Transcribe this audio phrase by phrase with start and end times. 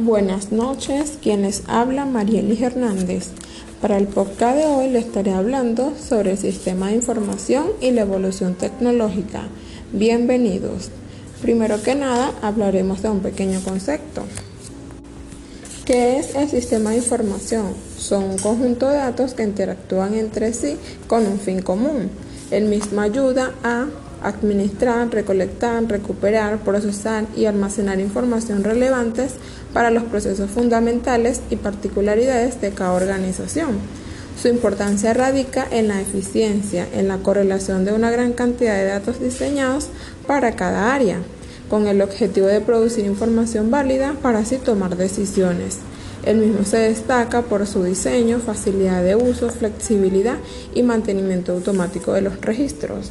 [0.00, 3.30] Buenas noches, quienes habla Marielis Hernández.
[3.82, 8.02] Para el podcast de hoy le estaré hablando sobre el sistema de información y la
[8.02, 9.48] evolución tecnológica.
[9.92, 10.90] Bienvenidos.
[11.42, 14.22] Primero que nada, hablaremos de un pequeño concepto.
[15.84, 17.74] ¿Qué es el sistema de información?
[17.98, 20.76] Son un conjunto de datos que interactúan entre sí
[21.08, 22.08] con un fin común.
[22.50, 23.86] El mismo ayuda a
[24.22, 29.32] administrar, recolectar, recuperar, procesar y almacenar información relevantes
[29.72, 33.78] para los procesos fundamentales y particularidades de cada organización.
[34.40, 39.20] Su importancia radica en la eficiencia, en la correlación de una gran cantidad de datos
[39.20, 39.88] diseñados
[40.26, 41.18] para cada área,
[41.68, 45.78] con el objetivo de producir información válida para así tomar decisiones.
[46.24, 50.38] El mismo se destaca por su diseño, facilidad de uso, flexibilidad
[50.74, 53.10] y mantenimiento automático de los registros.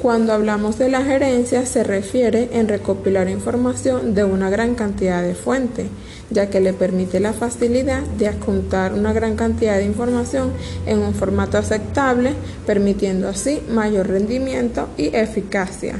[0.00, 5.34] Cuando hablamos de la gerencia se refiere en recopilar información de una gran cantidad de
[5.34, 5.88] fuentes,
[6.30, 10.52] ya que le permite la facilidad de adjuntar una gran cantidad de información
[10.86, 12.32] en un formato aceptable,
[12.64, 15.96] permitiendo así mayor rendimiento y eficacia.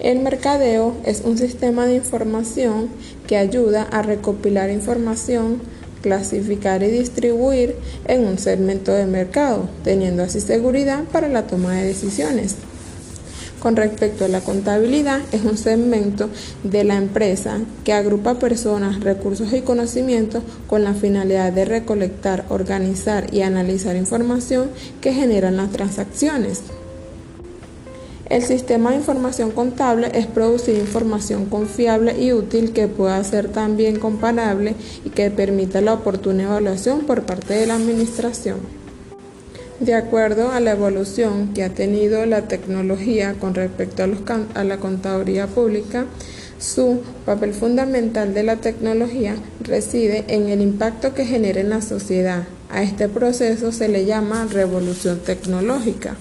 [0.00, 2.88] El mercadeo es un sistema de información
[3.26, 5.60] que ayuda a recopilar información
[6.00, 7.76] clasificar y distribuir
[8.06, 12.56] en un segmento de mercado, teniendo así seguridad para la toma de decisiones.
[13.60, 16.30] Con respecto a la contabilidad, es un segmento
[16.64, 23.34] de la empresa que agrupa personas, recursos y conocimientos con la finalidad de recolectar, organizar
[23.34, 24.70] y analizar información
[25.02, 26.62] que generan las transacciones.
[28.30, 33.98] El sistema de información contable es producir información confiable y útil que pueda ser también
[33.98, 38.58] comparable y que permita la oportuna evaluación por parte de la Administración.
[39.80, 45.48] De acuerdo a la evolución que ha tenido la tecnología con respecto a, la contaduría
[45.48, 46.06] pública,
[46.60, 52.44] su papel fundamental de la tecnología reside en el impacto que genera en la sociedad.
[52.70, 56.16] A este proceso se le llama revolución tecnológica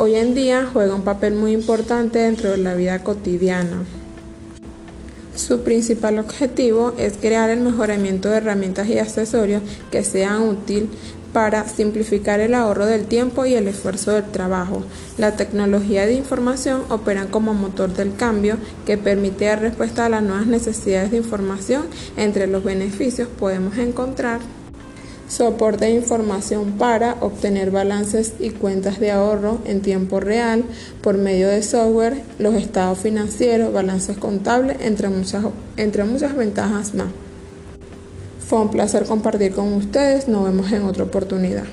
[0.00, 3.82] hoy en día juega un papel muy importante dentro de la vida cotidiana.
[5.36, 10.88] Su principal objetivo es crear el mejoramiento de herramientas y accesorios que sean útiles
[11.34, 14.82] para simplificar el ahorro del tiempo y el esfuerzo del trabajo.
[15.18, 18.56] La tecnología de información opera como motor del cambio
[18.86, 21.82] que permite dar respuesta a las nuevas necesidades de información.
[22.16, 24.40] Entre los beneficios podemos encontrar
[25.30, 30.64] soporte de información para obtener balances y cuentas de ahorro en tiempo real
[31.02, 35.44] por medio de software, los estados financieros, balances contables, entre muchas,
[35.76, 37.08] entre muchas ventajas más.
[38.46, 41.64] Fue un placer compartir con ustedes, nos vemos en otra oportunidad.